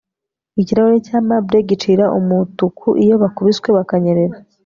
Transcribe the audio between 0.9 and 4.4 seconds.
cya marble gicira umutuku iyo bakubiswe bakanyerera